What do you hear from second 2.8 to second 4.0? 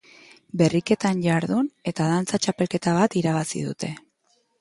bat irabazi dute.